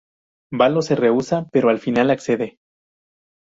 Valo 0.51 0.81
se 0.81 0.95
rehúsa, 0.95 1.47
pero 1.51 1.69
al 1.69 1.77
final 1.77 2.09
accede. 2.09 2.57